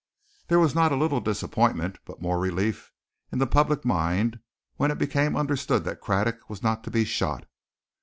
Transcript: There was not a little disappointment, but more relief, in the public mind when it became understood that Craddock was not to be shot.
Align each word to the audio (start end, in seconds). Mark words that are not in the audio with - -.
There 0.47 0.57
was 0.59 0.73
not 0.73 0.91
a 0.91 0.95
little 0.95 1.19
disappointment, 1.19 1.99
but 2.05 2.19
more 2.23 2.39
relief, 2.39 2.91
in 3.31 3.37
the 3.37 3.45
public 3.45 3.85
mind 3.85 4.39
when 4.77 4.89
it 4.89 4.97
became 4.97 5.35
understood 5.37 5.83
that 5.83 6.01
Craddock 6.01 6.49
was 6.49 6.63
not 6.63 6.83
to 6.85 6.89
be 6.89 7.05
shot. 7.05 7.45